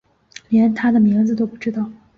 [0.49, 1.91] 连他的名字都不知道